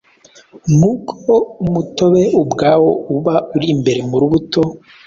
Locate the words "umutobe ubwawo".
1.63-2.89